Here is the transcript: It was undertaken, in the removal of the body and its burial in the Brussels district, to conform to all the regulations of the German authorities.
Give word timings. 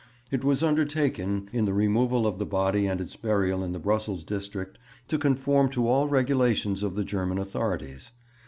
It 0.31 0.43
was 0.43 0.63
undertaken, 0.63 1.47
in 1.53 1.65
the 1.65 1.75
removal 1.75 2.25
of 2.25 2.39
the 2.39 2.45
body 2.47 2.87
and 2.87 2.99
its 2.99 3.15
burial 3.15 3.63
in 3.63 3.71
the 3.71 3.77
Brussels 3.77 4.25
district, 4.25 4.79
to 5.09 5.19
conform 5.19 5.69
to 5.73 5.87
all 5.87 6.05
the 6.05 6.11
regulations 6.13 6.81
of 6.81 6.95
the 6.95 7.05
German 7.05 7.37
authorities. 7.37 8.09